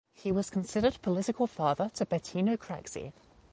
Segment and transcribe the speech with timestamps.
[0.15, 3.13] He was considered political father to Bettino Craxi.